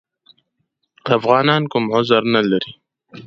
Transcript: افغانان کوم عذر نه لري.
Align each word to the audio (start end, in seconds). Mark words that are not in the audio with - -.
افغانان 1.15 1.61
کوم 1.71 1.83
عذر 1.95 2.23
نه 2.33 2.41
لري. 2.49 2.71